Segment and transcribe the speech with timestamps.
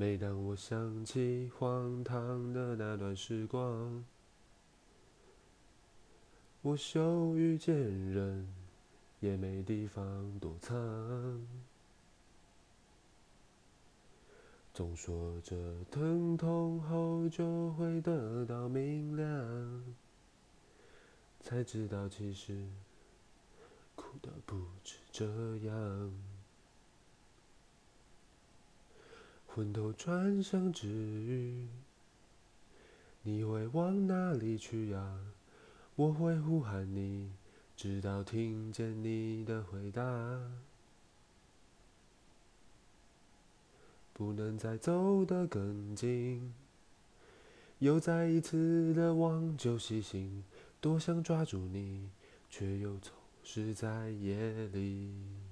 [0.00, 4.02] 每当我想起荒唐的那段时光，
[6.62, 7.76] 我羞于见
[8.10, 8.48] 人，
[9.20, 11.46] 也没地方躲藏。
[14.72, 15.54] 总说着
[15.90, 19.84] 疼痛后就会得到明亮，
[21.40, 22.66] 才知道其实
[23.94, 25.26] 苦的不止这
[25.58, 26.29] 样。
[29.60, 31.68] 昏头转向之余，
[33.22, 35.18] 你会往哪里去呀？
[35.96, 37.30] 我会呼喊你，
[37.76, 40.02] 直到听见你的回答。
[44.14, 46.54] 不能再走得更近，
[47.80, 50.42] 又再一次的往旧西行，
[50.80, 52.08] 多想抓住你，
[52.48, 53.14] 却又错
[53.44, 55.49] 失在夜里。